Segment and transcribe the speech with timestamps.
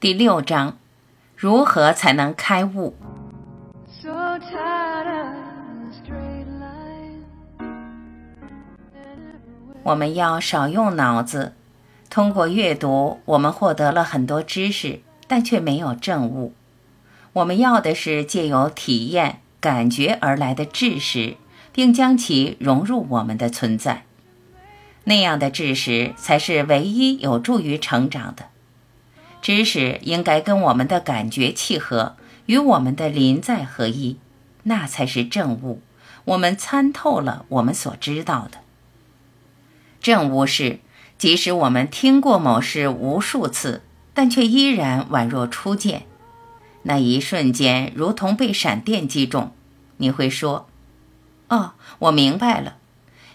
[0.00, 0.78] 第六章：
[1.34, 2.94] 如何才能开悟？
[9.82, 11.54] 我们要少用脑子。
[12.08, 16.52] 通过阅读，我们获得了很多知识，但却没有证悟。
[17.32, 21.36] 我们要的是借由体验、感觉而来的知识，
[21.72, 24.04] 并将其融入我们的存在。
[25.02, 28.44] 那样的知识才是唯一有助于成长的。
[29.48, 34.18] 知识应该跟我们的感觉契合，与我们的临在合一，
[34.64, 35.80] 那才是正悟。
[36.26, 38.58] 我们参透了我们所知道的。
[40.02, 40.80] 正悟是，
[41.16, 43.80] 即使我们听过某事无数次，
[44.12, 46.02] 但却依然宛若初见。
[46.82, 49.54] 那一瞬间，如同被闪电击中，
[49.96, 50.68] 你会说
[51.48, 52.76] ：“哦，我明白了。”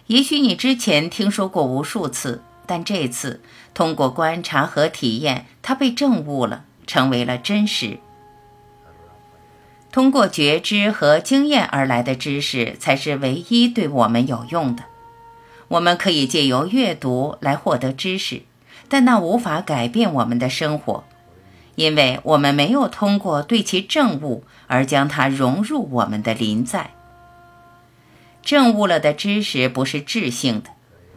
[0.05, 2.43] 也许你之前听说过无数次，
[2.73, 3.39] 但这次
[3.75, 7.99] 通过观察和体验，他被证悟了，成为了真实。
[9.91, 14.85] 通过觉知和经验而来的知识，才是唯一对我们有用的。
[15.67, 18.41] 我们可以借由阅读来获得知识，
[18.89, 21.03] 但那无法改变我们的生活，
[21.75, 26.89] 因为我们没有通过对其证悟而将它融入我们的临在。
[28.41, 30.71] 证悟了的知识不是智性的，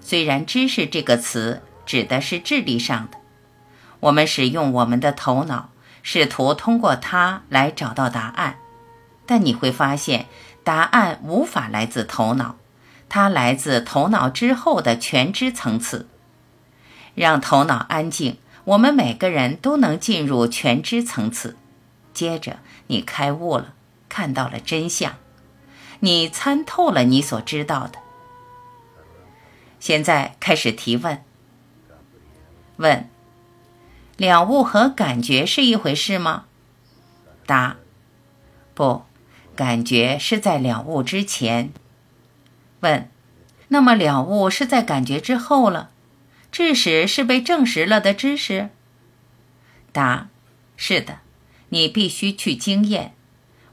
[0.08, 3.18] 虽然“知识”这个词指的是智力上的。
[3.98, 5.70] 我们使用我们的头脑，
[6.04, 8.58] 试图通过它来找到答案，
[9.26, 10.26] 但你会发现，
[10.62, 12.54] 答案无法来自头脑，
[13.08, 16.06] 它来自头脑之后的全知层次。
[17.16, 21.56] 让头脑安静，我们每个人都能进入全知层次。
[22.14, 23.74] 接着，你开悟了，
[24.08, 25.14] 看到了真相。
[25.98, 27.98] 你参透了你所知道的。
[29.86, 31.22] 现在开始提问。
[32.78, 33.08] 问：
[34.16, 36.46] 了悟和感觉是一回事吗？
[37.46, 37.76] 答：
[38.74, 39.04] 不，
[39.54, 41.70] 感觉是在了悟之前。
[42.80, 43.08] 问：
[43.68, 45.90] 那么了悟是在感觉之后了？
[46.50, 48.70] 知识是被证实了的知识？
[49.92, 50.26] 答：
[50.76, 51.20] 是的，
[51.68, 53.14] 你必须去经验。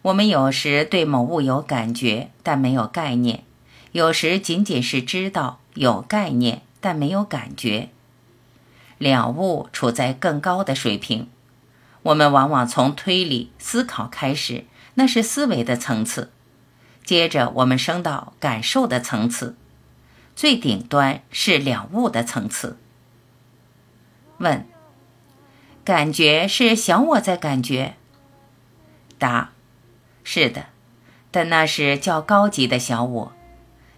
[0.03, 3.39] 我们有时对某物有感觉，但没有概念；
[3.93, 7.89] 有时仅仅是知道有概念，但没有感觉。
[8.97, 11.29] 了悟处在更高的水平。
[12.03, 16.29] 我们往往从推理思考开始，那是思维的层次；
[17.03, 19.55] 接着我们升到感受的层次，
[20.35, 22.77] 最顶端是了悟的层次。
[24.39, 24.65] 问：
[25.85, 27.95] 感觉是小我在感觉？
[29.17, 29.51] 答。
[30.25, 30.67] 是的，
[31.31, 33.33] 但那是较高级的小我，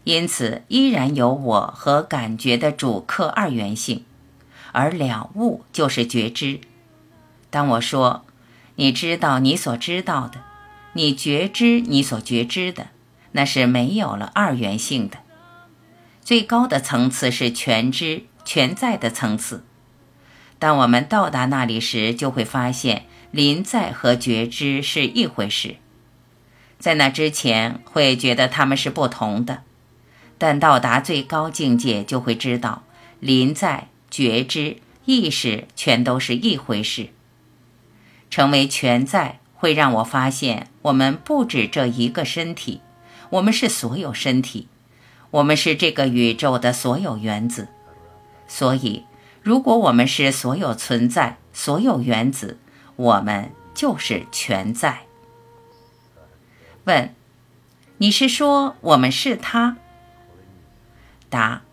[0.06, 4.06] 因此依然有我和感觉的主客二元性，
[4.72, 6.62] 而了悟就是觉知。
[7.50, 8.24] 当我说
[8.76, 10.42] 你知道你所知道的，
[10.94, 12.88] 你觉知你所觉知的，
[13.32, 15.18] 那是没有了二元性的。
[16.22, 19.64] 最高的层次是全知全在的层次。
[20.60, 25.78] 当我们到达那里时，就会发现临在和觉知是一回事。
[26.78, 29.64] 在那之前会觉得他们是不同的，
[30.38, 32.84] 但到达最高境界就会知道，
[33.20, 37.10] 临在、觉知、意识全都是一回事。
[38.30, 42.82] 成为全在会让我发现，我们不止这一个身体，
[43.30, 44.68] 我们是所有身体，
[45.32, 47.70] 我们是这个宇宙的所有原子。
[48.48, 49.06] 所以，
[49.42, 52.60] 如果我们是所有存在、所有原子，
[52.98, 55.04] 我们就是全在。
[56.84, 57.16] 问：
[57.98, 59.78] 你是说我们是他？
[61.36, 61.64] 答：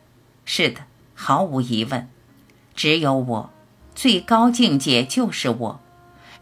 [0.44, 0.80] 是的，
[1.14, 2.08] 毫无疑问，
[2.74, 3.50] 只有我，
[3.94, 5.80] 最高境界就是我，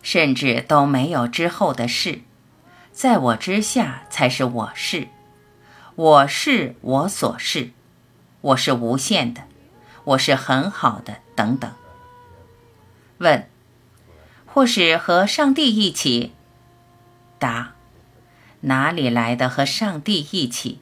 [0.02, 2.22] 甚至都没有之后的事，
[2.94, 5.08] 在我之下才是我是，
[5.96, 7.72] 我是我所是，
[8.40, 9.42] 我是无限的，
[10.04, 11.70] 我是很好的，等等。
[13.18, 13.46] 问：
[14.46, 16.32] 或是和上帝一起？
[17.38, 17.74] 答。
[18.62, 20.80] 哪里来的和上帝一起？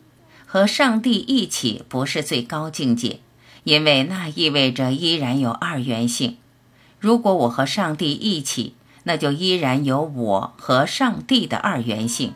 [0.50, 3.20] 和上帝一起不是最高境界，
[3.64, 6.38] 因为那意味着依然有二元性。
[6.98, 8.72] 如果我和上帝一起，
[9.04, 12.32] 那就依然有我和上帝的二元性。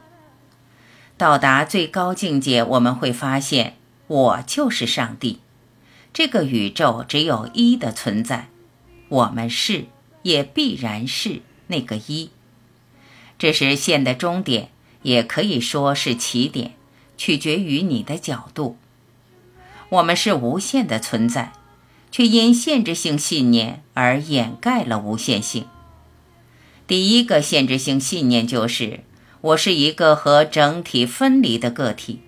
[1.16, 3.76] 到达最高境界，我们会发现
[4.06, 5.38] 我就是上帝。
[6.12, 8.50] 这个宇宙只有一的存在，
[9.08, 9.86] 我们是，
[10.22, 12.28] 也必然是那个一。
[13.38, 14.68] 这是线的终点。
[15.02, 16.76] 也可以说是起点，
[17.22, 18.76] 取决于你的角度。
[19.90, 21.52] 我们是无限的存在，
[22.10, 25.68] 却因限制性信念而掩盖了无限性。
[26.88, 29.04] 第一个限制性信念就是
[29.40, 32.22] 我是一个和整体分离的个体，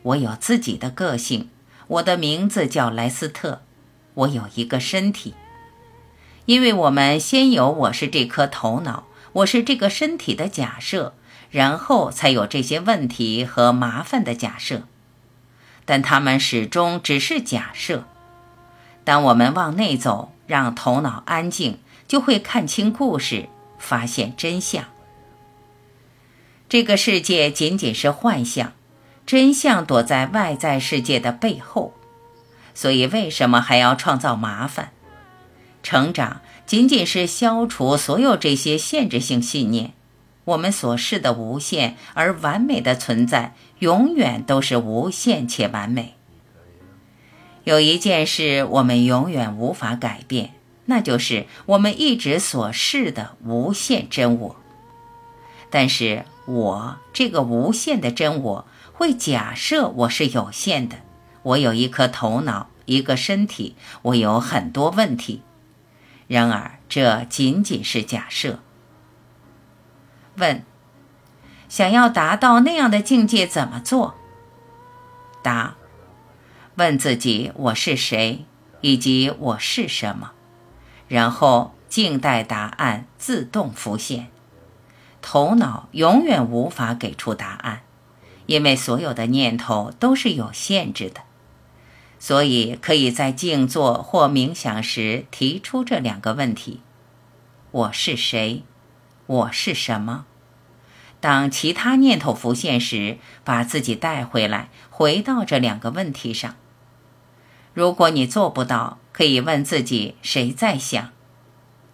[0.00, 1.50] 我有自己的个性，
[1.86, 3.60] 我的名字叫莱斯特，
[4.14, 5.34] 我有一个身体。
[6.46, 11.12] 因为我们先有我是这颗头脑，我是这个身体的假设，
[11.50, 14.82] 然后才有这些问题和麻烦的假设，
[15.84, 18.04] 但他们始终只是假设。
[19.04, 23.48] 当我们往内走，让头脑安静，就会看清故事，
[23.78, 24.84] 发现真相。
[26.68, 28.74] 这个世界仅仅是幻象，
[29.24, 31.94] 真相躲在外在世界的背后。
[32.74, 34.92] 所以，为什么还要创造麻烦？
[35.82, 39.94] 成长仅仅是消除所有这些限制性信念。
[40.48, 46.14] 我们所示的无限而完美的存在，永远都是无限且完美。
[47.64, 50.54] 有一件事我们永远无法改变，
[50.86, 54.56] 那就是我们一直所示的无限真我。
[55.68, 60.96] 但是，我这个无限的真我会假设我是有限的，
[61.42, 65.42] 我有一颗头脑，一个身体，我有很多问题。
[66.26, 68.60] 然而，这仅仅是假设。
[70.38, 70.64] 问：
[71.68, 74.14] 想要达到那样的境界，怎么做？
[75.42, 75.76] 答：
[76.76, 78.44] 问自己我是谁，
[78.80, 80.32] 以及我是什么，
[81.08, 84.28] 然后静待答案自动浮现。
[85.20, 87.82] 头脑永远无法给出答案，
[88.46, 91.22] 因为所有的念头都是有限制的。
[92.20, 96.80] 所以，可以在静坐或冥想时提出这两个问题：
[97.70, 98.64] 我是谁？
[99.28, 100.26] 我是什么？
[101.20, 106.56] 当其他念头浮现时，把自己带回来，回到这两个问题上。
[107.72, 111.10] 如果你做不到，可以问自己：谁在想？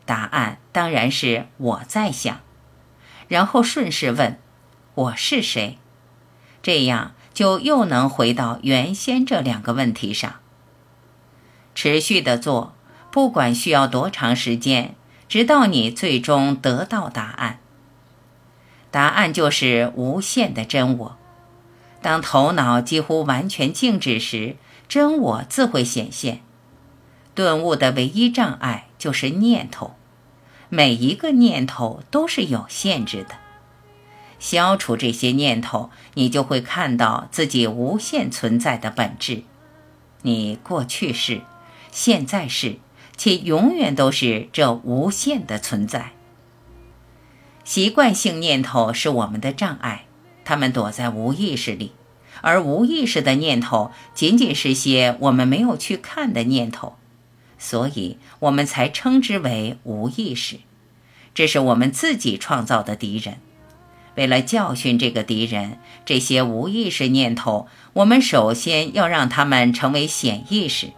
[0.06, 2.40] 答案当然是我在想。
[3.28, 4.38] 然后顺势问：
[4.94, 5.78] 我是谁？
[6.62, 7.12] 这样。
[7.34, 10.36] 就又能回到原先这两个问题上，
[11.74, 12.76] 持续的做，
[13.10, 14.94] 不管需要多长时间，
[15.34, 17.58] 直到你最终得到答案。
[18.92, 21.16] 答案就是无限的真我。
[22.00, 24.54] 当头脑几乎完全静止时，
[24.88, 26.40] 真我自会显现。
[27.34, 29.96] 顿悟的唯一障碍就是念头，
[30.68, 33.34] 每一个念头都是有限制的。
[34.38, 39.42] 消除这些念头，你就会看到自己无限存在的本质。
[40.22, 41.40] 你过去是，
[41.90, 42.76] 现在是，
[43.16, 46.12] 且永远都是这无限的存在。
[47.64, 50.04] 习惯性念头是我们的障碍，
[50.44, 51.92] 它们躲在无意识里，
[52.42, 56.96] 而无意识的念头仅仅是些我们没有去看的念头，
[57.58, 60.58] 所以我们才称之为无意识。
[61.32, 63.38] 这是我们自己创造的敌人。
[64.16, 70.92] 为了教训这个敌人，这些无意识念头，我们首先要让他们成为显意识，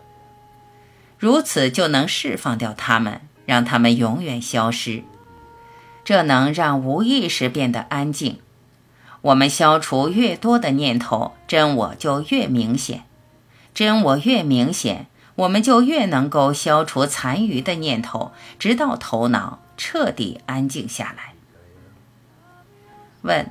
[1.26, 5.02] 如此就能释放掉他们，让他们永远消失。
[6.04, 8.38] 这能让无意识变得安静。
[9.22, 13.02] 我们消除越多的念头，真我就越明显。
[13.74, 18.30] 真我越明显，我们就越能够消除残余的念头，
[18.60, 21.34] 直到头脑彻底安静下来。
[23.22, 23.50] 问：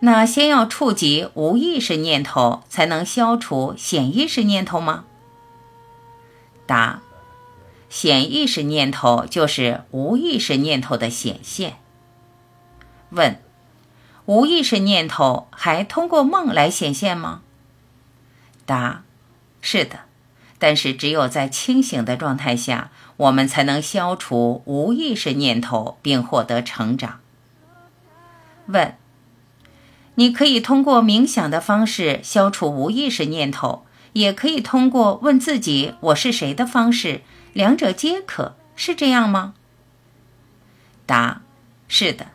[0.00, 5.04] 那先要触及无意识念头，才能消除显意识念头吗？
[6.66, 7.00] 答：
[7.88, 11.76] 显意识念头就是无意识念头的显现。
[13.10, 13.40] 问：
[14.26, 17.42] 无意识念头还通过梦来显现吗？
[18.64, 19.04] 答：
[19.60, 20.00] 是的，
[20.58, 27.20] 但是只有在清醒的状态下，我们才能消除无意识念头，并获得成长。
[28.66, 28.96] 问：
[30.16, 37.20] 你可以通过冥想的方式消除无意识念头，也可以通过问自己“我是谁”的方式，
[37.52, 39.52] 两者皆可，是这样吗？
[41.04, 41.42] 答：
[41.86, 42.28] 是的，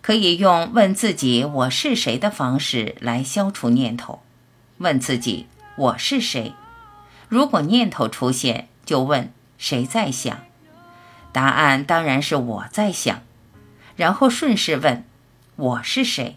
[0.00, 4.22] 可以用问自己“我是谁”的方式来消除念头。
[4.76, 6.54] 问自己“我是谁”，
[7.28, 10.38] 如果念头出现，就问谁在想，
[11.32, 13.22] 答案当然是我在想，
[13.96, 15.04] 然后顺势问。
[15.56, 16.36] 我是谁？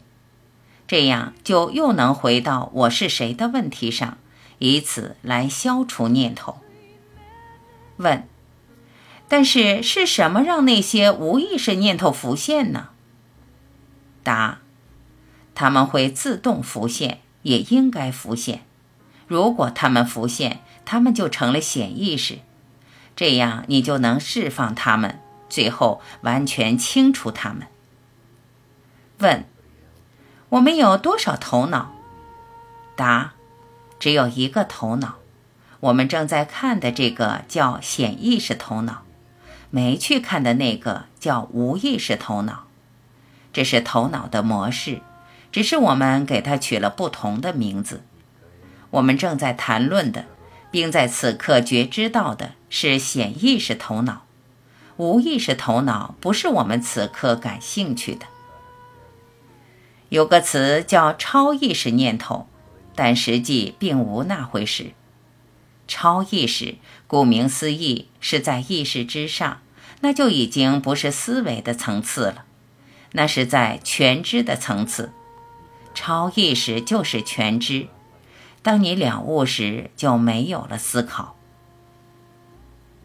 [0.88, 4.18] 这样就又能回到我是谁的问题上，
[4.62, 6.60] 以此来消除念头。
[7.98, 8.28] 问：
[9.28, 12.90] 但是是什么让那些无意识念头浮现呢？
[14.22, 14.60] 答：
[15.56, 18.64] 他们会自动浮现，也应该浮现。
[19.28, 22.40] 如果他们浮现，他们就成了显意识，
[23.16, 27.66] 这样你就能释放他们，最后完全清除它们。
[29.18, 29.44] 问：
[30.50, 31.96] 我们有多少头脑？
[32.96, 33.34] 答：
[34.02, 35.20] 只有一个头脑。
[35.80, 39.04] 我们正在看的这个叫显意识头脑，
[39.70, 42.64] 没去看的那个叫无意识头脑。
[43.54, 45.02] 这是头脑的模式，
[45.52, 48.02] 只是我们给它取了不同的名字。
[48.90, 50.26] 我们正在谈论的，
[50.72, 54.24] 并在此刻觉知到的是显意识头脑，
[54.98, 58.26] 无意识头脑不是我们此刻感兴趣的。
[60.10, 62.48] 有个词叫超意识念头，
[63.02, 64.92] 但实际并无那回事。
[65.88, 66.76] 超意识，
[67.08, 69.60] 顾名思义，是在意识之上，
[70.02, 72.46] 那就已经不是思维的层次了，
[73.14, 75.12] 那是在全知的层次。
[75.96, 77.88] 超意识就是全知。
[78.62, 81.36] 当你了悟时，就没有了思考。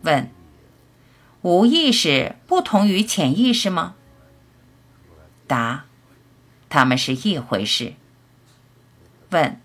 [0.02, 0.30] 问：
[1.40, 3.94] 无意识不同于潜意识吗？
[5.46, 5.86] 答：
[6.68, 7.94] 他们是一回事。
[9.30, 9.58] 问。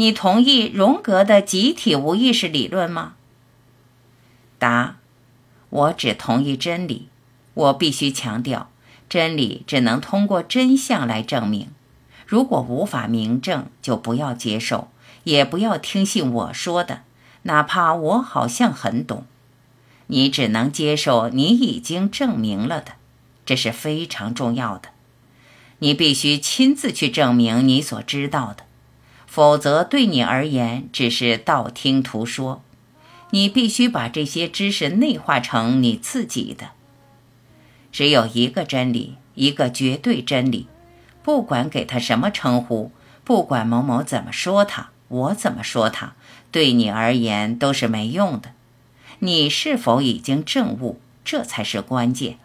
[0.00, 3.16] 你同意荣格的集体无意识理论吗？
[4.58, 4.96] 答：
[5.68, 7.10] 我只同意真理。
[7.52, 8.70] 我必须强调，
[9.10, 11.68] 真理只能通过真相来证明。
[12.26, 14.88] 如果无法明证，就不要接受，
[15.24, 17.02] 也不要听信我说的，
[17.42, 19.26] 哪怕我好像很懂。
[20.06, 22.92] 你只能接受你已经证明了的，
[23.44, 24.88] 这是非常重要的。
[25.80, 28.64] 你必须亲自去证明你所知道的。
[29.32, 32.64] 否则，对你而言只是道听途说。
[33.30, 36.70] 你必须把这些知识内化成你自己的。
[37.92, 40.66] 只有一个真理，一个绝对真理。
[41.22, 42.90] 不管给他什么称呼，
[43.22, 46.14] 不管某某怎么说他，我怎么说他，
[46.50, 48.50] 对你而言都是没用的。
[49.20, 52.38] 你是否已经证悟，这才是关键。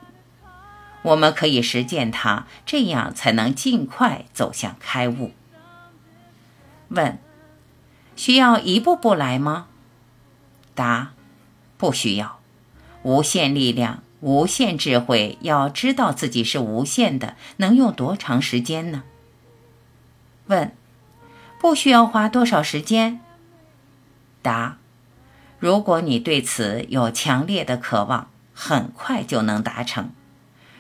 [1.02, 5.32] 我们可以实践它，这样才能尽快走向开悟。
[6.90, 7.18] 问：
[8.16, 9.68] 需要一步步来吗？
[10.74, 11.12] 答：
[11.78, 12.40] 不需要。
[13.04, 19.04] 无限力量、无限智慧，要知道自己是无限的，能用多长时间呢？
[20.48, 20.76] 问：
[21.60, 23.20] 不需要花多少时间？
[24.42, 24.78] 答：
[25.60, 30.06] 如果你对此有强烈的渴望，很快就能达成；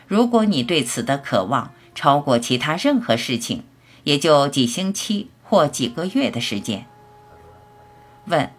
[0.07, 3.63] 如果你对此的渴望超过其他任何事情，
[4.03, 5.29] 也就几星期。
[5.47, 6.85] 或几个月的时间。
[8.25, 8.51] 问：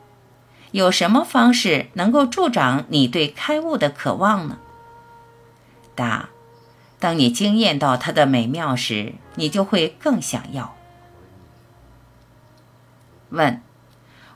[0.71, 4.59] 有什么方式能够助长你对开悟的渴望呢？
[5.95, 6.29] 答：
[6.99, 10.75] 当你惊艳到它的美妙时，你就会更想要。
[13.31, 13.61] 问：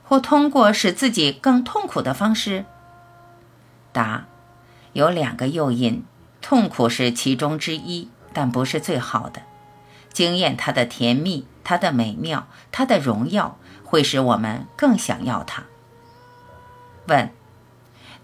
[0.03, 2.65] 或通过使自己更痛苦的方式？
[3.93, 4.25] 答：
[4.93, 6.03] 有两个诱因，
[6.41, 9.41] 痛苦是其中之一，但不是最好的。
[10.11, 11.45] 惊艳它的甜蜜。
[11.63, 15.65] 它的美妙，它的荣耀，会使我们更想要它。
[17.07, 17.31] 问：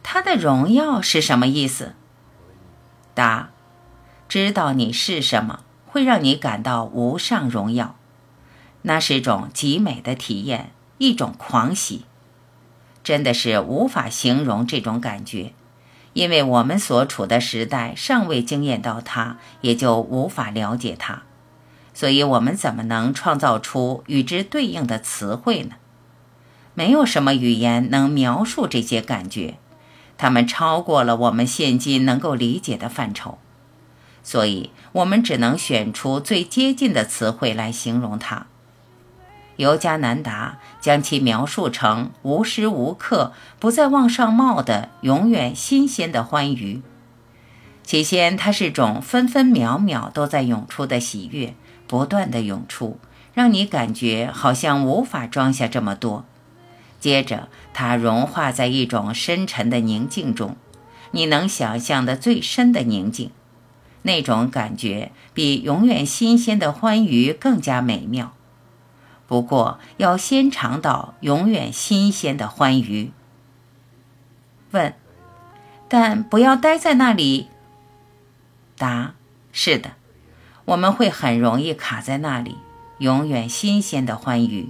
[0.01, 1.94] 它的荣耀是什么意思？
[3.13, 3.50] 答：
[4.27, 7.96] 知道你是什么，会让你感到无上荣耀。
[8.82, 12.06] 那是种极美的体验，一种狂喜，
[13.03, 15.53] 真的是无法形容这种感觉，
[16.13, 21.22] 因为我们所处的时代尚未经验到它，也就无法了解它。
[21.98, 25.77] 所以，我们怎么能创造出与之对应的词汇呢？
[26.75, 29.58] 没有什么语言能描述这些感觉，
[30.16, 33.39] 它们超过了我们现今能够理解的范畴。
[34.22, 38.46] 所以，我们只能选出最接近的词汇来形容它。
[39.56, 46.84] 尤加南达将其描述成无时无刻不在往上冒的、永远新鲜的欢愉。
[47.82, 51.56] 起先，它是种分分秒秒都在涌出的喜悦。
[51.88, 53.00] 不断的涌出，
[53.34, 56.25] 让你感觉好像无法装下这么多。
[57.00, 60.58] 接着，它融化在一种深沉的宁静中，
[61.12, 63.32] 你能想象的最深的宁静。
[64.03, 68.34] 那种感觉比永远新鲜的欢愉更加美妙。
[69.27, 73.12] 不过，要先尝到永远新鲜的欢愉。
[74.72, 74.94] 问：
[75.89, 77.48] 但不要待在那里。
[78.77, 79.15] 答：
[79.51, 79.97] 是的。
[80.67, 82.57] 我们会很容易卡在那里，
[82.97, 84.69] 永远新鲜的欢愉，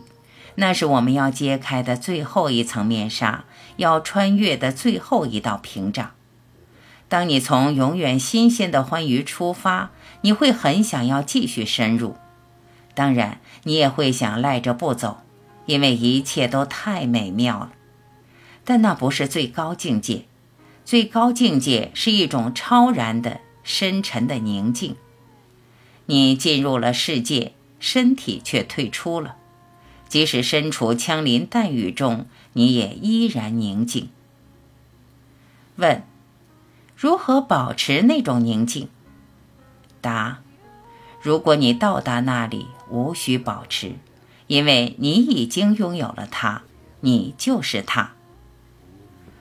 [0.56, 3.46] 那是我们要揭开的最后一层面纱，
[3.78, 6.12] 要穿越的最后一道屏障。
[7.10, 9.90] 当你从永远新鲜的欢愉出发，
[10.22, 12.16] 你会很想要继续深入，
[12.94, 15.22] 当然，你也会想赖着不走，
[15.66, 17.72] 因为一切都太美妙了。
[18.64, 20.26] 但那不是最高境界，
[20.86, 24.96] 最高境界是一种超然的、深沉的宁静。
[26.08, 29.36] 你进入了世界，身体却退出了。
[30.10, 34.10] 即使身处枪林弹雨中，你也依然宁静。
[35.76, 36.04] 问：
[36.96, 38.88] 如何保持那种宁静？
[40.00, 40.40] 答：
[41.22, 43.96] 如果你到达那里，无需保持，
[44.48, 46.64] 因为你已经拥有了它，
[47.02, 48.14] 你就是它。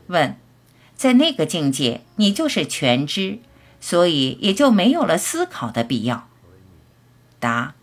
[0.08, 0.36] 问：
[0.96, 3.38] 在那个境界，你就是全知，
[3.80, 6.28] 所以也就没有了思考的必要。
[7.46, 7.74] 答：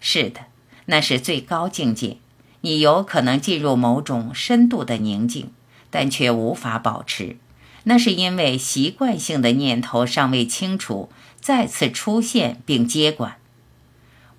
[0.00, 0.46] 是的，
[0.86, 2.16] 那是最高境界。
[2.62, 5.50] 你有可能进入某种深度的宁静，
[5.90, 7.36] 但却无法保持。
[7.82, 13.36] 那是因为习惯性的念头尚未清除，再次出现并接管。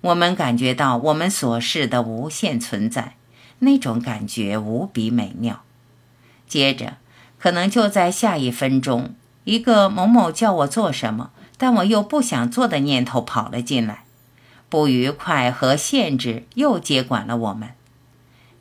[0.00, 3.14] 我们感觉到我们所示的无限存在，
[3.60, 5.62] 那种感觉无比美妙。
[6.48, 6.96] 接着，
[7.38, 9.14] 可能就在下一分钟，
[9.44, 14.03] 一个某某叫我做什么，但我又不想做的念头跑了进来。
[14.74, 17.74] 不愉快和限制又接管了我们。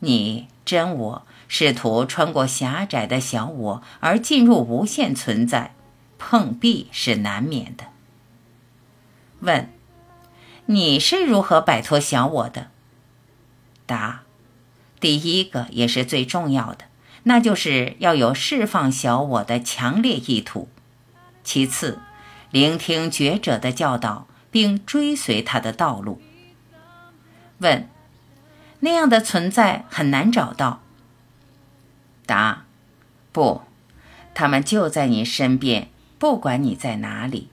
[0.02, 5.74] 你真我试图穿过狭窄的小我而进入无限存在，
[6.20, 7.86] 碰壁是难免的。
[9.40, 9.72] 问：
[10.68, 12.68] 你是如何摆脱小我的？
[13.88, 14.22] 答：
[15.00, 16.86] 第一个也是最重要的，
[17.24, 20.70] 那就是要有释放小我的强烈意图。
[21.44, 21.98] 其次，
[22.52, 26.22] 聆听觉者的教导，并追随他的道路。
[27.58, 27.90] 问。
[28.86, 30.82] 那样的存在很难找到。
[32.26, 32.66] 答：
[33.32, 33.62] 不，
[34.34, 35.88] 他们就在你身边，
[36.20, 37.48] 不管你在哪里。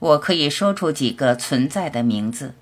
[0.00, 2.56] 我可以说出几个存在的名字：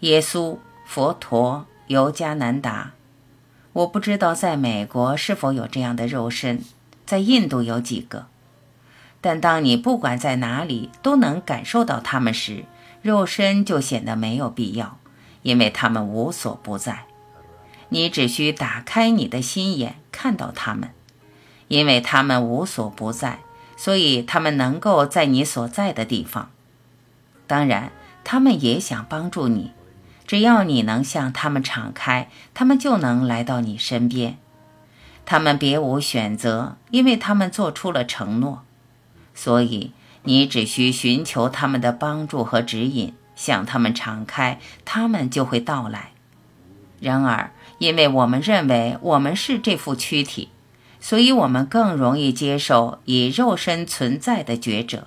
[0.00, 2.92] 耶稣、佛陀、尤加南达。
[3.74, 6.64] 我不知道在美国是否有这样的肉身，
[7.04, 8.28] 在印度有几个。
[9.20, 12.64] 但当你不管在哪里都能感受到他们时，
[13.02, 14.98] 肉身就显得没有必要。
[15.42, 17.04] 因为他们无所不在，
[17.90, 20.90] 你只需打开你的心眼，看到他们。
[21.68, 23.38] 因为他们无所不在，
[23.76, 26.50] 所以他们能够在你所在的地方。
[27.46, 27.92] 当然，
[28.24, 29.72] 他们也想帮助你，
[30.26, 34.38] 只要你能向他们敞开，他们就能来到你身边。
[35.24, 38.64] 他们别无选择，因为他们做出了承诺，
[39.38, 39.92] 所以
[40.24, 43.14] 你只需寻求他们的帮助和指引。
[43.36, 46.10] 向他们敞开，他们就会到来。
[46.98, 50.48] 然而，因为我们认为我们是这副躯体，
[51.00, 55.06] 所以我们更容易接受以肉身存在的觉者，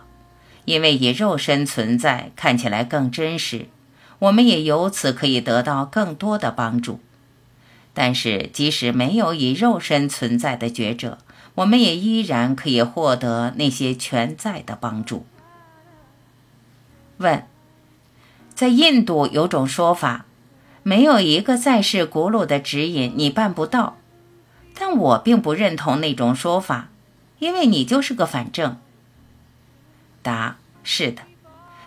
[0.63, 3.65] 因为以肉身存在看起来更真实，
[4.19, 7.01] 我们也由此可以得到更多的帮助。
[7.93, 11.17] 但是，即使没有以肉身存在的觉者，
[11.61, 15.25] 我们也依然可以获得那些全在的帮助。
[17.17, 17.45] 问。
[18.53, 20.25] 在印度有种说法，
[20.83, 23.97] 没有一个在世古鲁的指引，你办不到。
[24.75, 26.89] 但我并不认同那种说法，
[27.39, 28.77] 因为你就是个反正。
[30.21, 31.23] 答：是的，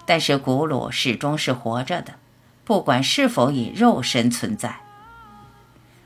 [0.05, 2.15] 但是古鲁始终是活着的，
[2.65, 4.81] 不管是否以肉身存在。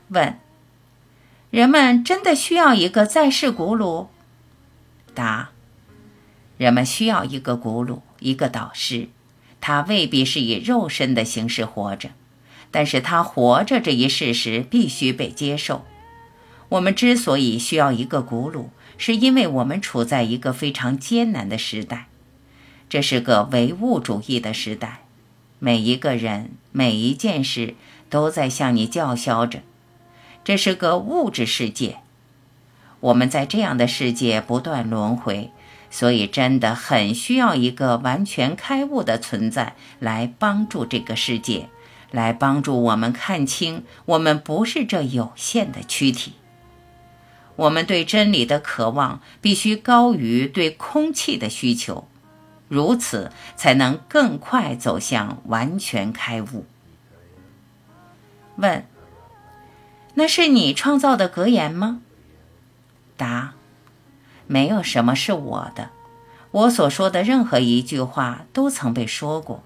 [0.09, 0.39] 问：
[1.51, 4.09] 人们真的需要一个在世古鲁？
[5.15, 5.49] 答：
[6.59, 9.09] 人们需要一个古鲁，一个导师。
[9.59, 12.11] 他未必是以肉身的形式活着，
[12.69, 15.83] 但是他活着这一事实必须被接受。
[16.69, 22.07] 我们之所以需要一个古鲁，是因为我们处在一个非常艰难的时代，
[22.87, 25.01] 这是个唯物主义的时代。
[25.57, 27.73] 每一个人、每一件事
[28.07, 29.61] 都在向你叫嚣着，
[30.49, 31.97] 这是个物质世界。
[33.01, 35.51] 我们在这样的世界不断轮回。
[35.91, 41.69] 所以，真的很需要一个完全开悟的存在来帮助这个世界，
[42.09, 46.33] 来帮助我们看清我们不是这有限的躯体。
[47.55, 52.07] 我们对真理的渴望必须高于对空气的需求，
[52.67, 56.65] 如此才能更快走向完全开悟。
[58.55, 58.83] 问：
[60.15, 62.01] 那是你创造的格言吗？
[63.15, 63.53] 答。
[64.47, 65.91] 没有什么是我的，
[66.49, 69.63] 我所说的任何一句话都曾被说过，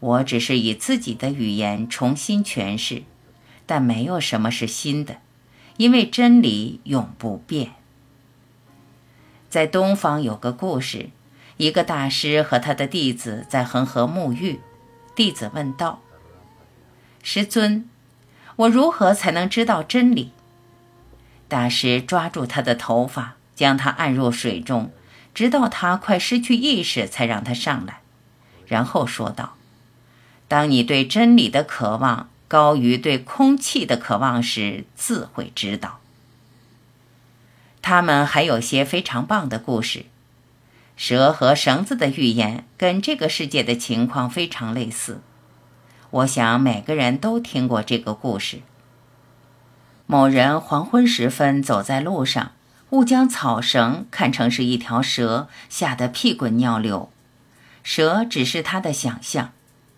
[0.00, 3.02] 我只是以自己的语言重新诠释，
[3.66, 5.18] 但没有什么是新的，
[5.76, 7.72] 因为真理永不变。
[9.50, 11.10] 在东方有个故事，
[11.58, 14.60] 一个大师和他的弟子在恒河沐浴，
[15.14, 16.00] 弟子问道
[17.22, 17.86] ：“师尊，
[18.56, 20.32] 我如何才能知道真理？”
[21.48, 23.34] 大师抓住他的头发。
[23.54, 24.90] 将他按入水中，
[25.32, 28.00] 直到他快失去意识，才让他上来。
[28.66, 29.54] 然后说道
[30.48, 36.00] ：“当你对真理的渴望高于对空气的渴望时，自会知道。”
[37.80, 40.06] 他们还有些非常棒的故事。
[40.96, 45.20] 蛇和绳子的寓言跟这个世界的情况非常类似。
[46.14, 48.60] 我想每个人都听过这个故事。
[50.06, 52.52] 某人黄昏时分走在路上，
[52.90, 57.10] 误将草绳看成是一条蛇，吓得屁滚尿流。
[57.82, 59.50] 蛇只是他的想象，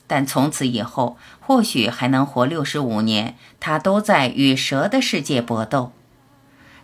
[0.07, 5.93] 但从此以后，或许还能活六十五年，他都在与蛇的世界搏斗。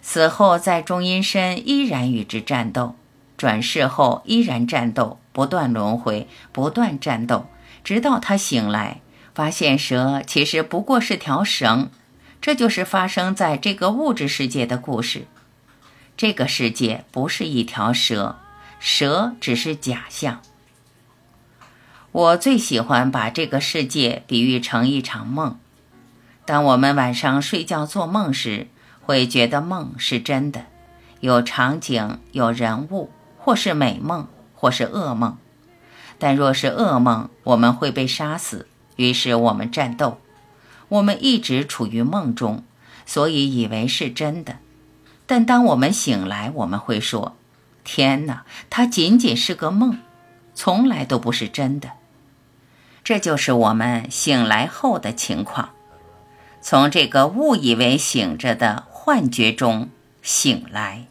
[0.02, 2.96] 死后在中阴身依然与之战斗，
[3.38, 7.46] 转世后依然战斗，不断轮回，不断战斗，
[7.82, 9.00] 直到他醒来，
[9.34, 11.90] 发现蛇其实不过是条绳。
[12.40, 15.26] 这就是发生在这个物质世界的故事。
[16.16, 18.36] 这个世界不是一条蛇，
[18.80, 20.42] 蛇只是假象。
[22.10, 25.58] 我最喜欢把这个世界比喻成一场梦。
[26.44, 28.66] 当我们晚上睡觉做梦时，
[29.00, 30.66] 会觉得梦是真的，
[31.20, 35.38] 有场景，有人物，或是美梦，或是噩梦。
[36.18, 40.18] 但若是噩梦，我们会被杀死，于是我们战斗。
[40.88, 42.64] 我们一直处于梦中，
[43.06, 44.58] 所以以为是真的。
[45.26, 47.36] 但当我们醒来，我们会说
[47.84, 49.98] ：“天哪，它仅仅是个梦，
[50.54, 51.92] 从来都不是真的。”
[53.02, 55.70] 这就是我们醒来后的情况，
[56.60, 59.88] 从这个误以为醒着的幻觉中
[60.20, 61.06] 醒来。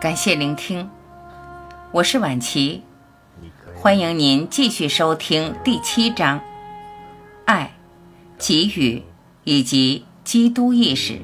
[0.00, 0.88] 感谢聆听，
[1.92, 2.82] 我是晚琪，
[3.76, 6.40] 欢迎您继续收听第七章，
[7.44, 7.74] 爱、
[8.38, 9.02] 给予
[9.44, 11.20] 以及基督意识。